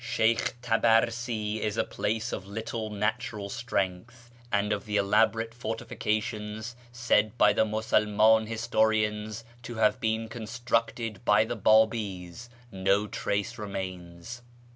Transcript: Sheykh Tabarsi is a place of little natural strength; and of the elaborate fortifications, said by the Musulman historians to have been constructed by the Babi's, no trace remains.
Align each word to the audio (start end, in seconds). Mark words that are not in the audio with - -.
Sheykh 0.03 0.55
Tabarsi 0.63 1.59
is 1.61 1.77
a 1.77 1.83
place 1.83 2.33
of 2.33 2.47
little 2.47 2.89
natural 2.89 3.49
strength; 3.51 4.31
and 4.51 4.73
of 4.73 4.85
the 4.85 4.97
elaborate 4.97 5.53
fortifications, 5.53 6.75
said 6.91 7.37
by 7.37 7.53
the 7.53 7.65
Musulman 7.65 8.47
historians 8.47 9.43
to 9.61 9.75
have 9.75 9.99
been 10.01 10.27
constructed 10.27 11.23
by 11.23 11.45
the 11.45 11.55
Babi's, 11.55 12.49
no 12.71 13.05
trace 13.05 13.59
remains. 13.59 14.41